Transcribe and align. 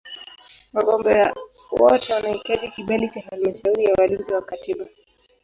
Wagombea 0.73 1.33
wote 1.73 2.13
wanahitaji 2.13 2.71
kibali 2.71 3.09
cha 3.09 3.21
Halmashauri 3.21 3.83
ya 3.83 3.93
Walinzi 3.97 4.33
wa 4.33 4.41
Katiba. 4.41 4.85